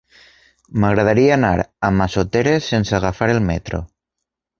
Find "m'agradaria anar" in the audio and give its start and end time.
0.83-1.51